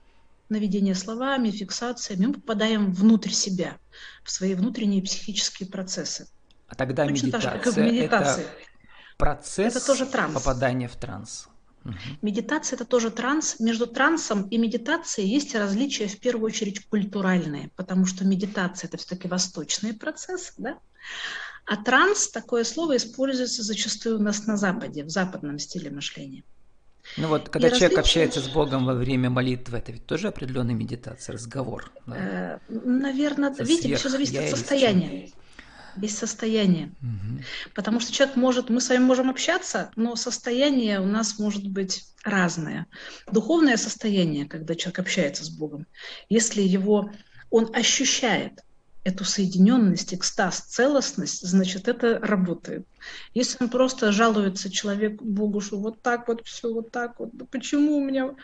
наведение 0.49 0.95
словами, 0.95 1.51
фиксациями, 1.51 2.27
мы 2.27 2.33
попадаем 2.35 2.93
внутрь 2.93 3.31
себя, 3.31 3.77
в 4.23 4.31
свои 4.31 4.53
внутренние 4.53 5.01
психические 5.01 5.69
процессы. 5.69 6.27
А 6.67 6.75
тогда 6.75 7.05
Точно 7.05 7.25
медитация, 7.25 7.51
так 7.51 7.59
же, 7.59 7.63
как 7.63 7.73
в 7.73 7.77
медитации. 7.77 8.43
это 8.43 8.51
процесс 9.17 9.75
это 9.75 9.85
тоже 9.85 10.05
транс. 10.05 10.33
попадания 10.33 10.87
в 10.87 10.95
транс. 10.95 11.47
Медитация– 12.21 12.75
это 12.77 12.85
тоже 12.85 13.11
транс. 13.11 13.59
Между 13.59 13.87
трансом 13.87 14.47
и 14.47 14.57
медитацией 14.57 15.29
есть 15.29 15.55
различия, 15.55 16.07
в 16.07 16.19
первую 16.19 16.47
очередь, 16.47 16.85
культуральные, 16.87 17.69
потому 17.75 18.05
что 18.05 18.25
медитация– 18.25 18.87
это 18.89 18.97
все-таки 18.97 19.27
восточный 19.27 19.93
процесс, 19.93 20.53
да? 20.57 20.79
А 21.65 21.77
транс, 21.77 22.29
такое 22.29 22.63
слово, 22.63 22.97
используется 22.97 23.63
зачастую 23.63 24.19
у 24.19 24.21
нас 24.21 24.45
на 24.45 24.57
Западе, 24.57 25.03
в 25.03 25.09
западном 25.09 25.57
стиле 25.59 25.89
мышления. 25.89 26.43
Ну 27.17 27.27
вот, 27.27 27.49
когда 27.49 27.67
и 27.67 27.71
человек 27.71 27.97
различия... 27.97 27.99
общается 27.99 28.41
с 28.41 28.47
Богом 28.47 28.85
во 28.85 28.95
время 28.95 29.29
молитвы, 29.29 29.77
это 29.77 29.91
ведь 29.91 30.05
тоже 30.05 30.27
определенная 30.27 30.73
медитация, 30.73 31.33
разговор. 31.33 31.91
Да? 32.07 32.15
Э, 32.17 32.59
наверное, 32.67 33.53
Со 33.53 33.63
видите, 33.63 33.95
все 33.95 34.09
зависит 34.09 34.37
от 34.39 34.49
состояния 34.49 35.29
без 35.97 36.17
состояния. 36.17 36.91
Угу. 37.01 37.43
Потому 37.73 37.99
что 37.99 38.11
человек 38.11 38.35
может, 38.35 38.69
мы 38.69 38.81
с 38.81 38.89
вами 38.89 39.03
можем 39.03 39.29
общаться, 39.29 39.91
но 39.95 40.15
состояние 40.15 40.99
у 40.99 41.05
нас 41.05 41.39
может 41.39 41.67
быть 41.67 42.05
разное. 42.23 42.87
Духовное 43.31 43.77
состояние, 43.77 44.45
когда 44.45 44.75
человек 44.75 44.99
общается 44.99 45.45
с 45.45 45.49
Богом, 45.49 45.85
если 46.29 46.61
его, 46.61 47.11
он 47.49 47.69
ощущает 47.73 48.61
эту 49.05 49.23
соединенность, 49.23 50.15
экстаз, 50.15 50.61
целостность, 50.61 51.47
значит, 51.47 51.87
это 51.87 52.17
работает. 52.19 52.87
Если 53.35 53.63
он 53.63 53.69
просто 53.69 54.11
жалуется 54.11 54.71
человек 54.71 55.21
Богу, 55.21 55.61
что 55.61 55.77
вот 55.77 56.01
так 56.01 56.27
вот 56.27 56.45
все, 56.45 56.73
вот 56.73 56.91
так 56.91 57.19
вот, 57.19 57.31
почему 57.51 57.97
у 57.97 58.03
меня... 58.03 58.35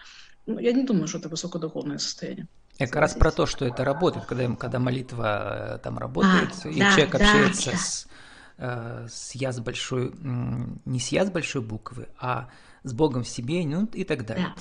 Ну, 0.45 0.59
я 0.59 0.71
не 0.71 0.83
думаю, 0.83 1.07
что 1.07 1.17
это 1.17 1.29
высокодуховное 1.29 1.97
состояние. 1.97 2.47
Я 2.81 2.87
как 2.87 2.95
раз 2.97 3.13
про 3.13 3.31
то, 3.31 3.45
что 3.45 3.65
это 3.65 3.83
работает, 3.83 4.25
когда, 4.25 4.47
когда 4.55 4.79
молитва 4.79 5.75
э, 5.75 5.79
там 5.79 5.97
работает, 5.97 6.49
а, 6.63 6.69
и 6.69 6.79
да, 6.79 6.91
человек 6.91 7.11
да, 7.11 7.17
общается 7.17 7.71
да. 7.71 7.77
с, 7.77 8.07
э, 8.57 9.07
с 9.09 9.35
я 9.35 9.51
с 9.51 9.59
большой, 9.59 10.11
не 10.85 10.99
с 10.99 11.09
я 11.09 11.25
с 11.25 11.29
большой 11.29 11.61
буквы, 11.61 12.07
а 12.17 12.49
с 12.83 12.93
Богом 12.93 13.23
в 13.23 13.29
себе, 13.29 13.63
ну 13.65 13.85
и 13.85 14.03
так 14.03 14.25
далее. 14.25 14.53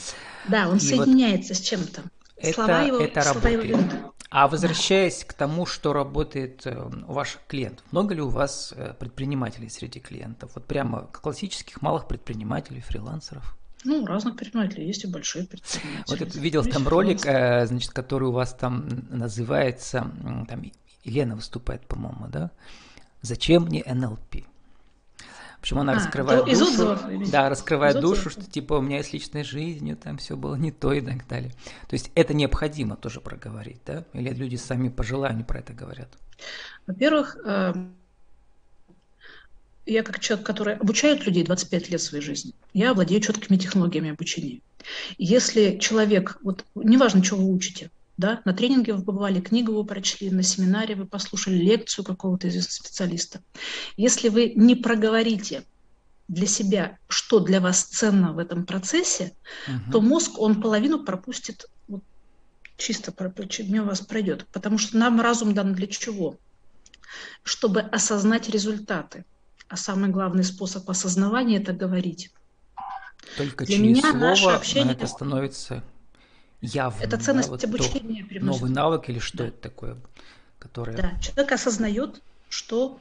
Да, 0.48 0.64
да 0.64 0.68
он 0.68 0.76
и 0.76 0.80
соединяется 0.80 1.54
вот 1.54 1.62
с 1.62 1.66
чем-то. 1.66 2.02
Это, 2.36 2.54
слова 2.54 2.82
его, 2.82 2.98
это 2.98 3.22
слова 3.22 3.40
работает. 3.40 3.92
Его 3.92 4.14
а 4.30 4.48
возвращаясь 4.48 5.20
да. 5.20 5.26
к 5.26 5.32
тому, 5.32 5.66
что 5.66 5.92
работает 5.92 6.66
э, 6.66 6.78
у 6.78 7.12
ваших 7.12 7.40
клиентов, 7.46 7.84
много 7.90 8.14
ли 8.14 8.20
у 8.20 8.28
вас 8.28 8.74
предпринимателей 8.98 9.70
среди 9.70 9.98
клиентов? 9.98 10.52
Вот 10.54 10.66
прямо 10.66 11.08
классических 11.10 11.80
малых 11.80 12.06
предпринимателей, 12.06 12.80
фрилансеров? 12.80 13.56
Ну, 13.84 14.04
разных 14.04 14.36
предпринимателей 14.36 14.86
есть 14.86 15.04
и 15.04 15.06
большие 15.06 15.46
предприниматели. 15.46 16.24
Вот 16.24 16.34
я 16.34 16.40
видел 16.40 16.64
там 16.64 16.86
ролик, 16.86 17.24
э, 17.24 17.66
значит, 17.66 17.90
который 17.92 18.28
у 18.28 18.32
вас 18.32 18.54
там 18.54 18.86
называется, 19.08 20.10
там 20.48 20.70
Елена 21.04 21.36
выступает, 21.36 21.86
по-моему, 21.86 22.28
да? 22.28 22.50
Зачем 23.22 23.64
мне 23.64 23.82
НЛП? 23.86 24.36
Общем, 25.60 25.78
она 25.78 25.92
а, 25.92 25.94
раскрывает 25.96 26.44
душу, 26.46 26.62
отзывов, 26.64 27.30
да, 27.30 27.50
раскрывает 27.50 27.96
из 27.96 28.00
душу, 28.00 28.30
что 28.30 28.50
типа 28.50 28.74
у 28.74 28.80
меня 28.80 28.98
есть 28.98 29.12
личной 29.12 29.44
жизнью, 29.44 29.96
там 29.96 30.16
все 30.16 30.34
было 30.34 30.54
не 30.54 30.72
то 30.72 30.92
и 30.92 31.02
так 31.02 31.28
далее. 31.28 31.52
То 31.86 31.94
есть 31.94 32.10
это 32.14 32.32
необходимо 32.32 32.96
тоже 32.96 33.20
проговорить, 33.20 33.80
да? 33.84 34.04
Или 34.14 34.30
люди 34.30 34.56
сами 34.56 34.88
по 34.88 35.02
желанию 35.02 35.44
про 35.44 35.58
это 35.58 35.74
говорят? 35.74 36.08
Во-первых, 36.86 37.36
э, 37.44 37.74
я 39.86 40.02
как 40.02 40.20
человек, 40.20 40.46
который 40.46 40.74
обучает 40.74 41.26
людей 41.26 41.44
25 41.44 41.90
лет 41.90 42.00
своей 42.00 42.22
жизни, 42.22 42.52
я 42.74 42.94
владею 42.94 43.20
четкими 43.20 43.56
технологиями 43.56 44.10
обучения. 44.10 44.60
Если 45.18 45.78
человек, 45.78 46.38
вот 46.42 46.64
неважно, 46.74 47.22
что 47.24 47.36
вы 47.36 47.52
учите, 47.52 47.90
да, 48.16 48.42
на 48.44 48.52
тренинге 48.52 48.92
вы 48.92 49.02
побывали, 49.02 49.40
книгу 49.40 49.72
вы 49.72 49.84
прочли, 49.84 50.30
на 50.30 50.42
семинаре 50.42 50.94
вы 50.94 51.06
послушали 51.06 51.56
лекцию 51.56 52.04
какого-то 52.04 52.48
известного 52.48 52.86
специалиста. 52.86 53.40
Если 53.96 54.28
вы 54.28 54.52
не 54.54 54.74
проговорите 54.74 55.64
для 56.28 56.46
себя, 56.46 56.98
что 57.08 57.40
для 57.40 57.60
вас 57.60 57.82
ценно 57.82 58.32
в 58.32 58.38
этом 58.38 58.66
процессе, 58.66 59.32
угу. 59.66 59.92
то 59.92 60.00
мозг, 60.00 60.38
он 60.38 60.60
половину 60.60 61.02
пропустит, 61.02 61.66
вот, 61.88 62.04
чисто 62.76 63.12
мимо 63.64 63.86
вас 63.86 64.00
пройдет. 64.02 64.46
Потому 64.52 64.78
что 64.78 64.96
нам 64.96 65.20
разум 65.20 65.54
дан 65.54 65.72
для 65.74 65.86
чего? 65.86 66.36
Чтобы 67.42 67.80
осознать 67.80 68.48
результаты. 68.48 69.24
А 69.70 69.76
самый 69.76 70.10
главный 70.10 70.42
способ 70.42 70.90
осознавания– 70.90 71.58
это 71.60 71.72
говорить. 71.72 72.32
Только 73.36 73.64
Для 73.64 73.76
через 73.76 73.88
меня 73.88 74.00
слово 74.10 74.18
наше 74.18 74.48
общение... 74.48 74.94
это 74.94 75.06
становится 75.06 75.84
явным. 76.60 77.00
Это 77.00 77.16
ценность 77.18 77.48
да, 77.48 77.52
вот 77.54 77.64
обучения 77.64 78.24
привносит. 78.24 78.60
Новый 78.60 78.74
навык 78.74 79.08
или 79.08 79.20
что 79.20 79.38
да. 79.38 79.46
это 79.46 79.58
такое? 79.58 79.96
Которое... 80.58 80.96
Да, 80.96 81.12
человек 81.20 81.52
осознает, 81.52 82.20
что 82.48 82.98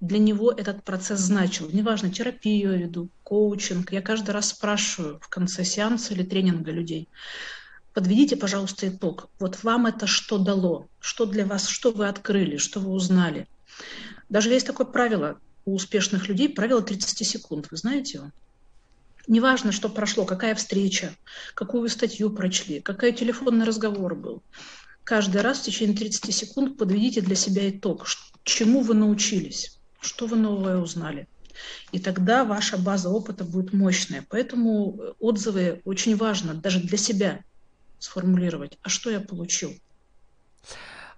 для 0.00 0.18
него 0.18 0.52
этот 0.52 0.84
процесс 0.84 1.20
значил. 1.20 1.70
Неважно, 1.70 2.10
терапию 2.10 2.72
я 2.72 2.76
веду, 2.76 3.08
коучинг. 3.22 3.90
Я 3.90 4.02
каждый 4.02 4.32
раз 4.32 4.50
спрашиваю 4.50 5.18
в 5.20 5.28
конце 5.28 5.64
сеанса 5.64 6.12
или 6.12 6.22
тренинга 6.22 6.70
людей, 6.70 7.08
подведите, 7.94 8.36
пожалуйста, 8.36 8.88
итог. 8.88 9.30
Вот 9.38 9.64
вам 9.64 9.86
это 9.86 10.06
что 10.06 10.36
дало? 10.36 10.86
Что 11.00 11.24
для 11.24 11.46
вас, 11.46 11.66
что 11.66 11.92
вы 11.92 12.08
открыли, 12.08 12.58
что 12.58 12.78
вы 12.80 12.90
узнали? 12.90 13.48
Даже 14.28 14.50
есть 14.50 14.66
такое 14.66 14.86
правило, 14.86 15.38
у 15.64 15.74
успешных 15.74 16.28
людей 16.28 16.48
правило 16.48 16.82
30 16.82 17.26
секунд. 17.26 17.68
Вы 17.70 17.76
знаете 17.76 18.18
его? 18.18 18.30
Неважно, 19.26 19.72
что 19.72 19.88
прошло, 19.88 20.24
какая 20.24 20.54
встреча, 20.54 21.14
какую 21.54 21.88
статью 21.88 22.30
прочли, 22.30 22.80
какой 22.80 23.12
телефонный 23.12 23.66
разговор 23.66 24.14
был. 24.14 24.42
Каждый 25.04 25.42
раз 25.42 25.60
в 25.60 25.64
течение 25.64 25.96
30 25.96 26.34
секунд 26.34 26.78
подведите 26.78 27.20
для 27.20 27.36
себя 27.36 27.68
итог, 27.68 28.06
чему 28.44 28.80
вы 28.80 28.94
научились, 28.94 29.78
что 30.00 30.26
вы 30.26 30.36
новое 30.36 30.78
узнали. 30.78 31.28
И 31.92 31.98
тогда 31.98 32.44
ваша 32.44 32.78
база 32.78 33.10
опыта 33.10 33.44
будет 33.44 33.72
мощная. 33.72 34.24
Поэтому 34.28 35.14
отзывы 35.18 35.82
очень 35.84 36.16
важно 36.16 36.54
даже 36.54 36.80
для 36.80 36.96
себя 36.96 37.40
сформулировать. 37.98 38.78
А 38.82 38.88
что 38.88 39.10
я 39.10 39.20
получил? 39.20 39.74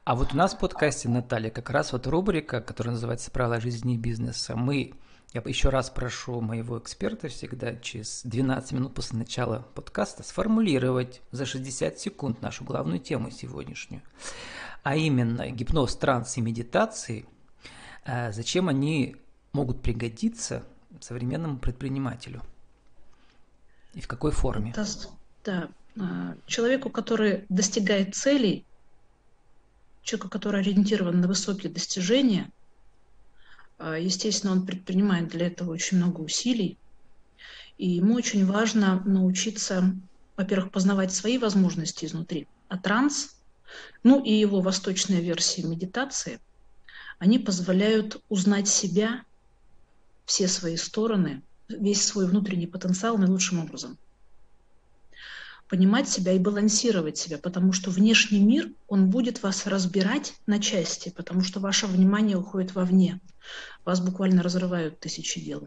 А 0.04 0.16
вот 0.16 0.35
у 0.35 0.37
нас 0.37 0.54
в 0.54 0.59
подкасте, 0.59 1.09
Наталья, 1.09 1.50
как 1.50 1.71
раз 1.71 1.92
вот 1.92 2.09
рубрика, 2.09 2.61
которая 2.61 2.94
называется 2.94 3.30
«Правила 3.30 3.61
жизни 3.61 3.94
и 3.94 3.99
бизнеса». 3.99 4.56
Мы, 4.56 4.94
я 5.32 5.40
еще 5.44 5.68
раз 5.68 5.90
прошу 5.90 6.40
моего 6.40 6.76
эксперта 6.80 7.28
всегда 7.28 7.76
через 7.76 8.23
12 8.25 8.73
минут 8.73 8.94
после 8.94 9.18
начала 9.18 9.64
подкаста 9.76 10.25
сформулировать 10.25 11.23
за 11.30 11.47
60 11.47 12.00
секунд 12.00 12.42
нашу 12.42 12.64
главную 12.64 12.99
тему 12.99 13.30
сегодняшнюю. 13.30 14.02
А 14.82 14.97
именно 14.97 15.49
гипноз, 15.50 15.94
транс 15.94 16.37
и 16.37 16.40
медитации, 16.40 17.25
э, 18.04 18.32
зачем 18.32 18.68
они 18.68 19.14
могут 19.52 19.82
пригодиться 19.82 20.64
современному 20.99 21.59
предпринимателю 21.59 22.42
и 23.94 24.00
в 24.00 24.09
какой 24.09 24.32
форме. 24.32 24.75
Да, 24.75 25.68
да. 25.94 26.37
Человеку, 26.47 26.90
который 26.90 27.44
достигает 27.49 28.16
целей, 28.16 28.66
человеку, 30.02 30.28
который 30.28 30.61
ориентирован 30.61 31.21
на 31.21 31.28
высокие 31.28 31.73
достижения, 31.73 32.50
а, 33.78 33.99
естественно, 33.99 34.52
он 34.52 34.66
предпринимает 34.66 35.28
для 35.28 35.47
этого 35.47 35.73
очень 35.73 35.99
много 35.99 36.21
усилий, 36.21 36.78
и 37.78 37.88
ему 37.88 38.14
очень 38.14 38.47
важно 38.47 39.02
научиться, 39.04 39.94
во-первых, 40.37 40.71
познавать 40.71 41.12
свои 41.12 41.38
возможности 41.38 42.04
изнутри, 42.04 42.47
а 42.68 42.78
транс, 42.78 43.42
ну 44.02 44.23
и 44.23 44.32
его 44.32 44.61
восточная 44.61 45.21
версия 45.21 45.62
медитации, 45.62 46.40
они 47.18 47.38
позволяют 47.38 48.23
узнать 48.28 48.68
себя, 48.68 49.25
все 50.26 50.49
свои 50.49 50.76
стороны, 50.76 51.42
весь 51.68 52.04
свой 52.04 52.26
внутренний 52.26 52.66
потенциал 52.66 53.18
наилучшим 53.18 53.61
образом 53.61 53.99
понимать 55.73 56.07
себя 56.07 56.33
и 56.33 56.38
балансировать 56.38 57.17
себя, 57.17 57.38
потому 57.38 57.73
что 57.73 57.91
внешний 57.91 58.41
мир, 58.41 58.71
он 58.88 59.09
будет 59.09 59.43
вас 59.43 59.67
разбирать 59.67 60.35
на 60.45 60.61
части, 60.61 61.09
потому 61.17 61.43
что 61.43 61.61
ваше 61.61 61.87
внимание 61.87 62.37
уходит 62.37 62.75
вовне. 62.75 63.21
Вас 63.87 63.99
буквально 64.00 64.43
разрывают 64.43 65.00
тысячи 65.00 65.41
дел. 65.41 65.67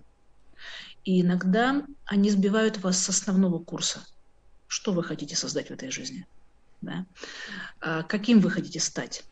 И 1.05 1.21
иногда 1.21 1.83
они 2.05 2.29
сбивают 2.29 2.77
вас 2.83 2.99
с 2.99 3.09
основного 3.09 3.57
курса. 3.57 4.05
Что 4.67 4.93
вы 4.93 5.03
хотите 5.03 5.35
создать 5.35 5.69
в 5.69 5.71
этой 5.71 5.89
жизни? 5.89 6.27
Да? 6.81 7.07
А 7.79 8.03
каким 8.03 8.41
вы 8.41 8.51
хотите 8.51 8.79
стать? 8.79 9.23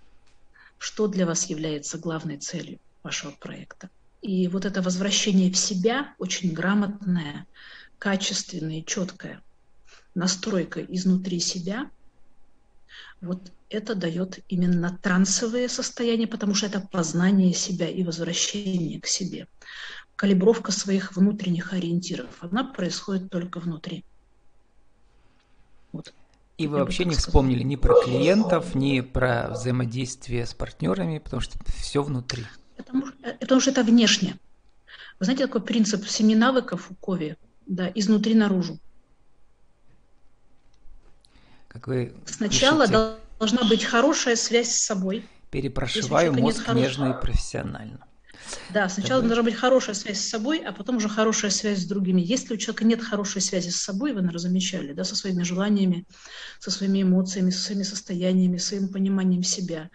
Что 0.79 1.07
для 1.07 1.27
вас 1.27 1.45
является 1.51 1.99
главной 1.99 2.37
целью 2.37 2.79
вашего 3.03 3.29
проекта? 3.29 3.91
И 4.23 4.47
вот 4.47 4.65
это 4.65 4.81
возвращение 4.81 5.51
в 5.51 5.55
себя 5.55 6.15
очень 6.17 6.51
грамотное, 6.51 7.45
качественное 7.99 8.81
четкое– 8.81 9.39
настройка 10.15 10.81
изнутри 10.81 11.39
себя 11.39 11.89
Вот 13.21 13.51
это 13.69 13.95
дает 13.95 14.39
именно 14.49 14.97
трансовые 15.01 15.67
состояния, 15.67 16.27
потому 16.27 16.53
что 16.53 16.67
это 16.67 16.79
познание 16.79 17.53
себя 17.53 17.89
и 17.89 18.03
возвращение 18.03 19.01
к 19.01 19.07
себе. 19.07 19.47
Калибровка 20.15 20.71
своих 20.71 21.15
внутренних 21.15 21.73
ориентиров, 21.73 22.29
она 22.41 22.63
происходит 22.63 23.31
только 23.31 23.59
внутри. 23.59 24.05
Вот. 25.91 26.13
И 26.57 26.67
вы 26.67 26.79
вообще 26.79 27.05
не 27.05 27.15
вспомнили 27.15 27.63
ни 27.63 27.75
про 27.75 27.95
клиентов, 28.03 28.75
ни 28.75 29.01
про 29.01 29.49
взаимодействие 29.49 30.45
с 30.45 30.53
партнерами, 30.53 31.17
потому 31.17 31.41
что 31.41 31.57
это 31.57 31.71
все 31.71 32.03
внутри. 32.03 32.45
Потому, 32.77 33.07
э, 33.23 33.33
потому 33.39 33.59
что 33.59 33.71
это 33.71 33.83
внешне. 33.83 34.37
Вы 35.19 35.25
знаете, 35.25 35.47
такой 35.47 35.61
принцип 35.61 36.07
семи 36.07 36.35
навыков 36.35 36.91
у 36.91 36.95
Кови, 36.95 37.37
да, 37.65 37.91
изнутри 37.95 38.35
наружу. 38.35 38.77
Как 41.73 41.87
вы 41.87 42.13
Сначала 42.25 42.87
пишете, 42.87 43.17
должна 43.39 43.63
быть 43.67 43.83
хорошая 43.83 44.35
связь 44.35 44.69
с 44.69 44.85
собой. 44.85 45.25
Перепрошиваю 45.49 46.33
мозг 46.33 46.71
нежно 46.73 47.11
и 47.11 47.21
профессионально. 47.21 48.05
Да, 48.69 48.89
сначала 48.89 49.21
Давай. 49.21 49.29
должна 49.29 49.43
быть 49.43 49.55
хорошая 49.55 49.95
связь 49.95 50.19
с 50.19 50.29
собой, 50.29 50.59
а 50.59 50.71
потом 50.71 50.97
уже 50.97 51.09
хорошая 51.09 51.49
связь 51.49 51.79
с 51.79 51.85
другими. 51.85 52.21
Если 52.21 52.53
у 52.53 52.57
человека 52.57 52.85
нет 52.85 53.01
хорошей 53.01 53.41
связи 53.41 53.69
с 53.69 53.81
собой, 53.81 54.11
вы, 54.11 54.21
наверное, 54.21 54.39
замечали, 54.39 54.93
да, 54.93 55.03
со 55.03 55.15
своими 55.15 55.43
желаниями, 55.43 56.05
со 56.59 56.69
своими 56.69 57.01
эмоциями, 57.01 57.49
со 57.49 57.61
своими 57.61 57.83
состояниями, 57.83 58.57
своим 58.57 58.89
пониманием 58.89 59.43
себя, 59.43 59.89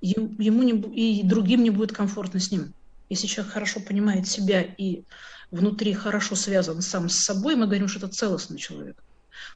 ему 0.00 0.62
не, 0.62 0.72
и 0.72 1.22
другим 1.24 1.64
не 1.64 1.70
будет 1.70 1.92
комфортно 1.92 2.38
с 2.38 2.52
ним. 2.52 2.74
Если 3.08 3.26
человек 3.26 3.54
хорошо 3.54 3.80
понимает 3.80 4.28
себя 4.28 4.60
и 4.62 5.02
внутри 5.50 5.94
хорошо 5.94 6.36
связан 6.36 6.82
сам 6.82 7.08
с 7.08 7.16
собой, 7.16 7.56
мы 7.56 7.66
говорим, 7.66 7.88
что 7.88 7.98
это 7.98 8.08
целостный 8.08 8.58
человек, 8.58 9.02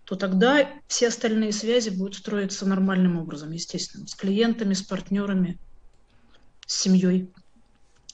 то 0.04 0.16
тогда 0.16 0.68
все 0.86 1.08
остальные 1.08 1.52
связи 1.52 1.90
будут 1.90 2.16
строиться 2.16 2.66
нормальным 2.66 3.18
образом, 3.18 3.52
естественно, 3.52 4.06
с 4.06 4.14
клиентами, 4.14 4.74
с 4.74 4.82
партнерами, 4.82 5.58
с 6.66 6.80
семьей 6.80 7.30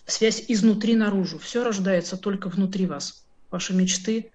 связь 0.08 0.44
изнутри 0.48 0.96
наружу. 0.96 1.38
Все 1.38 1.62
рождается 1.62 2.16
только 2.16 2.48
внутри 2.48 2.86
вас. 2.86 3.24
Ваши 3.50 3.74
мечты, 3.74 4.32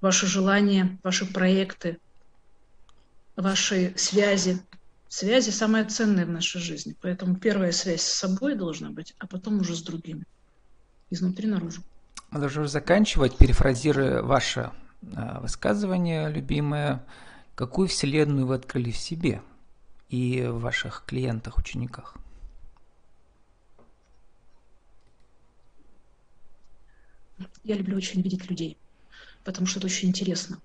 ваши 0.00 0.26
желания, 0.26 0.98
ваши 1.02 1.24
проекты, 1.24 1.98
ваши 3.36 3.94
связи. 3.96 4.60
Связи 5.08 5.50
самое 5.50 5.84
ценное 5.84 6.26
в 6.26 6.30
нашей 6.30 6.60
жизни. 6.60 6.96
Поэтому 7.00 7.36
первая 7.36 7.72
связь 7.72 8.02
с 8.02 8.12
собой 8.12 8.56
должна 8.56 8.90
быть, 8.90 9.14
а 9.18 9.26
потом 9.28 9.60
уже 9.60 9.76
с 9.76 9.82
другими. 9.82 10.24
Изнутри 11.10 11.46
наружу. 11.46 11.82
Мы 12.30 12.40
должны 12.40 12.66
заканчивать, 12.66 13.38
перефразируя 13.38 14.22
ваше 14.22 14.72
высказывание 15.40 16.30
любимое. 16.30 17.04
Какую 17.54 17.88
вселенную 17.88 18.46
вы 18.46 18.56
открыли 18.56 18.90
в 18.90 18.96
себе 18.96 19.42
и 20.08 20.42
в 20.46 20.60
ваших 20.60 21.04
клиентах, 21.06 21.58
учениках? 21.58 22.16
Я 27.62 27.76
люблю 27.76 27.96
очень 27.96 28.20
видеть 28.22 28.48
людей, 28.50 28.76
потому 29.44 29.66
что 29.66 29.78
это 29.78 29.86
очень 29.86 30.08
интересно. 30.08 30.60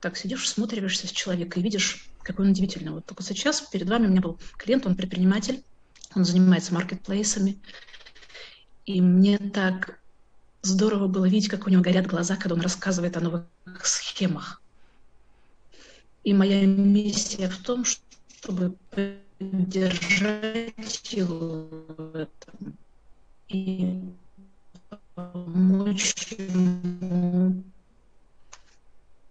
Так 0.00 0.16
сидишь, 0.16 0.48
смотришься 0.48 1.06
с 1.06 1.10
человека 1.10 1.58
и 1.58 1.62
видишь, 1.62 2.08
какой 2.22 2.46
он 2.46 2.52
удивительный. 2.52 2.92
Вот 2.92 3.06
только 3.06 3.22
сейчас 3.22 3.60
перед 3.60 3.88
вами 3.88 4.06
у 4.06 4.10
меня 4.10 4.20
был 4.20 4.38
клиент, 4.58 4.86
он 4.86 4.96
предприниматель, 4.96 5.62
он 6.14 6.24
занимается 6.24 6.74
маркетплейсами. 6.74 7.58
И 8.84 9.00
мне 9.00 9.38
так 9.38 9.98
здорово 10.66 11.06
было 11.06 11.26
видеть, 11.26 11.48
как 11.48 11.66
у 11.66 11.70
него 11.70 11.82
горят 11.82 12.06
глаза, 12.06 12.36
когда 12.36 12.54
он 12.54 12.60
рассказывает 12.60 13.16
о 13.16 13.20
новых 13.20 13.46
схемах. 13.84 14.60
И 16.24 16.34
моя 16.34 16.66
миссия 16.66 17.48
в 17.48 17.58
том, 17.58 17.84
чтобы 17.84 18.76
поддержать 18.90 19.92
его 21.12 21.68
в 21.70 22.16
этом 22.16 22.76
и 23.48 24.02
помочь 25.14 26.14
ему 26.36 27.62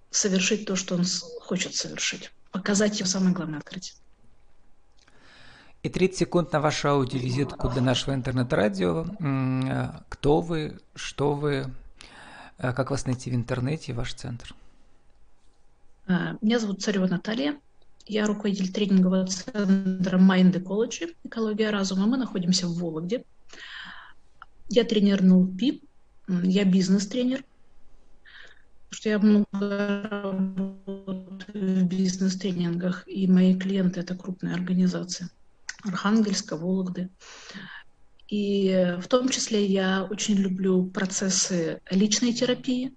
совершить 0.10 0.66
то, 0.66 0.76
что 0.76 0.96
он 0.96 1.04
хочет 1.42 1.76
совершить. 1.76 2.32
Показать 2.52 3.00
ему 3.00 3.10
самое 3.10 3.36
главное 3.36 3.60
открытие. 3.60 3.96
И 5.86 5.90
30 5.90 6.18
секунд 6.18 6.52
на 6.52 6.60
вашу 6.60 6.90
аудиовизитку 6.90 7.70
для 7.70 7.84
нашего 7.84 8.16
интернет-радио. 8.16 9.06
Кто 10.10 10.42
вы, 10.42 10.80
что 10.96 11.34
вы, 11.34 11.72
э, 12.58 12.74
как 12.74 12.90
вас 12.90 13.06
найти 13.06 13.30
в 13.30 13.36
интернете 13.36 13.94
ваш 13.94 14.16
центр? 14.16 14.56
А, 16.08 16.38
меня 16.42 16.58
зовут 16.58 16.82
Царева 16.82 17.06
Наталья. 17.06 17.60
Я 18.08 18.26
руководитель 18.26 18.74
тренингового 18.74 19.28
центра 19.28 20.18
Mind 20.18 20.54
Ecology, 20.54 21.16
экология 21.24 21.70
разума. 21.70 22.08
Мы 22.08 22.18
находимся 22.18 22.66
в 22.66 22.80
Вологде. 22.80 23.24
Я 24.70 24.86
тренер 24.86 25.22
НЛП, 25.22 25.62
я 26.28 26.66
бизнес-тренер, 26.66 27.44
потому 28.90 28.90
что 28.90 29.10
я 29.10 29.20
много 29.20 30.10
работаю 30.10 31.76
в 31.76 31.84
бизнес-тренингах, 31.84 33.08
и 33.08 33.28
мои 33.28 33.56
клиенты– 33.56 34.00
это 34.02 34.16
крупные 34.16 34.56
организации. 34.56 35.30
Архангельска, 35.86 36.58
Вологды. 36.58 37.10
И 38.28 38.96
в 39.00 39.08
том 39.08 39.30
числе 39.30 39.66
я 39.66 40.04
очень 40.10 40.36
люблю 40.36 40.86
процессы 40.86 41.82
личной 41.90 42.34
терапии. 42.34 42.94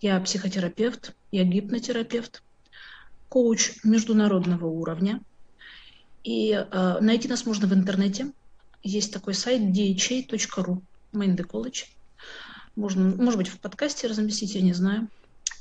Я 0.00 0.20
психотерапевт, 0.20 1.14
я 1.30 1.44
гипнотерапевт, 1.44 2.42
коуч 3.28 3.72
международного 3.84 4.66
уровня. 4.66 5.20
И 6.24 6.52
э, 6.52 6.98
найти 7.00 7.28
нас 7.28 7.46
можно 7.46 7.66
в 7.66 7.74
интернете 7.74 8.32
есть 8.82 9.12
такой 9.12 9.34
сайт 9.34 9.62
dha.ru, 9.62 10.82
Mind 11.12 11.36
College. 11.46 11.84
Можно, 12.74 13.14
может 13.16 13.38
быть, 13.38 13.48
в 13.48 13.58
подкасте 13.58 14.06
разместить, 14.06 14.54
я 14.54 14.62
не 14.62 14.72
знаю. 14.72 15.08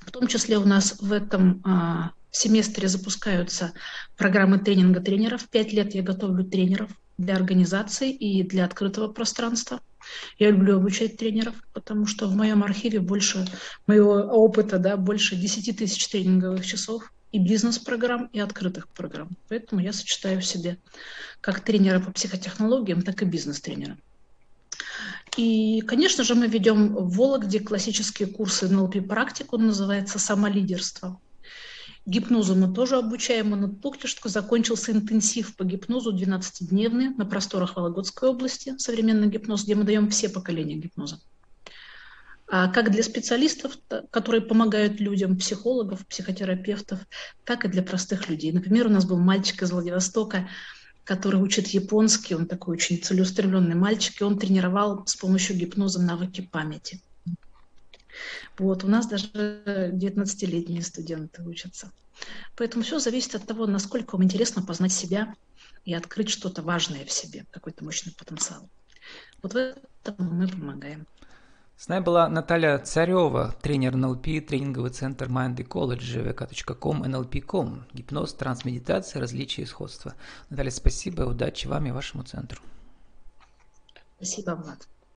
В 0.01 0.12
том 0.12 0.27
числе 0.27 0.58
у 0.58 0.65
нас 0.65 0.99
в 0.99 1.12
этом 1.12 1.62
а, 1.63 2.12
семестре 2.32 2.88
запускаются 2.88 3.74
программы 4.17 4.60
тренинга 4.60 5.02
тренеров. 5.02 5.48
Пять 5.50 5.74
лет 5.74 5.94
я 5.94 6.02
готовлю 6.02 6.44
тренеров 6.44 6.89
для 7.17 7.36
организации 7.36 8.12
и 8.12 8.44
для 8.44 8.65
открытого 8.65 9.08
пространства. 9.12 9.82
Я 10.39 10.50
люблю 10.50 10.78
обучать 10.78 11.17
тренеров, 11.17 11.56
потому 11.74 12.06
что 12.08 12.28
в 12.28 12.36
моем 12.36 12.63
архиве 12.63 13.00
больше 13.00 13.46
моего 13.86 14.13
опыта, 14.13 14.80
да, 14.80 14.98
больше 14.98 15.36
10 15.36 15.78
тысяч 15.78 16.08
тренинговых 16.08 16.65
часов 16.65 17.12
и 17.32 17.39
бизнес-программ, 17.39 18.28
и 18.34 18.39
открытых 18.39 18.88
программ. 18.88 19.30
Поэтому 19.48 19.82
я 19.82 19.94
сочетаю 19.94 20.41
в 20.41 20.46
себе 20.46 20.78
как 21.39 21.62
тренера 21.62 22.00
по 22.00 22.12
психотехнологиям, 22.12 23.04
так 23.04 23.22
и 23.22 23.26
бизнес-тренера. 23.26 23.98
И, 25.38 25.82
конечно 25.82 26.24
же, 26.24 26.36
мы 26.36 26.48
ведем 26.48 26.94
в 26.94 27.15
Вологде 27.15 27.60
классические 27.60 28.28
курсы 28.28 28.67
НЛП 28.67 29.08
практик, 29.08 29.54
он 29.54 29.67
называется 29.67 30.20
«Самолидерство». 30.20 31.20
Гипнозу 32.05 32.55
мы 32.55 32.73
тоже 32.73 32.97
обучаем, 32.97 33.53
он 33.53 33.75
только 33.75 34.07
что 34.07 34.27
закончился 34.27 34.91
интенсив 34.91 35.55
по 35.55 35.63
гипнозу 35.63 36.15
12-дневный 36.15 37.09
на 37.15 37.25
просторах 37.25 37.75
Вологодской 37.75 38.29
области, 38.29 38.75
современный 38.77 39.27
гипноз, 39.27 39.63
где 39.63 39.75
мы 39.75 39.83
даем 39.83 40.09
все 40.09 40.27
поколения 40.27 40.75
гипноза. 40.75 41.19
А 42.47 42.67
как 42.69 42.91
для 42.91 43.03
специалистов, 43.03 43.77
которые 44.09 44.41
помогают 44.41 44.99
людям, 44.99 45.37
психологов, 45.37 46.05
психотерапевтов, 46.07 46.99
так 47.45 47.65
и 47.65 47.69
для 47.69 47.83
простых 47.83 48.29
людей. 48.29 48.51
Например, 48.51 48.87
у 48.87 48.89
нас 48.89 49.05
был 49.05 49.17
мальчик 49.17 49.61
из 49.61 49.71
Владивостока, 49.71 50.49
который 51.03 51.39
учит 51.39 51.67
японский, 51.67 52.35
он 52.35 52.47
такой 52.47 52.75
очень 52.75 53.01
целеустремленный 53.01 53.75
мальчик, 53.75 54.19
и 54.19 54.23
он 54.23 54.39
тренировал 54.39 55.05
с 55.05 55.15
помощью 55.15 55.55
гипноза 55.55 56.01
навыки 56.01 56.41
памяти. 56.41 56.99
Вот, 58.57 58.84
у 58.84 58.88
нас 58.88 59.07
даже 59.07 59.27
19-летние 59.27 60.81
студенты 60.81 61.43
учатся. 61.43 61.91
Поэтому 62.55 62.84
все 62.84 62.99
зависит 62.99 63.36
от 63.36 63.45
того, 63.45 63.65
насколько 63.65 64.15
вам 64.15 64.23
интересно 64.23 64.62
познать 64.62 64.93
себя 64.93 65.34
и 65.86 65.93
открыть 65.93 66.29
что-то 66.29 66.62
важное 66.62 67.05
в 67.05 67.12
себе, 67.12 67.45
какой-то 67.51 67.84
мощный 67.84 68.13
потенциал. 68.13 68.69
Вот 69.41 69.53
в 69.53 69.57
этом 69.57 69.75
мы 70.19 70.47
помогаем. 70.47 71.07
С 71.81 71.88
нами 71.88 72.03
была 72.03 72.29
Наталья 72.29 72.77
Царева, 72.77 73.55
тренер 73.60 73.95
НЛП, 73.95 74.45
тренинговый 74.47 74.91
центр 74.91 75.27
Mind 75.27 75.55
Ecology, 75.55 76.23
vk.com, 76.23 77.03
nlp.com, 77.03 77.86
гипноз, 77.91 78.36
трансмедитация, 78.36 79.19
различия 79.19 79.63
и 79.63 79.65
сходства. 79.65 80.13
Наталья, 80.51 80.69
спасибо, 80.69 81.23
удачи 81.23 81.65
вам 81.65 81.88
и 81.88 81.91
вашему 81.91 82.21
центру. 82.21 82.62
Спасибо, 84.17 84.51
Влад. 84.51 84.88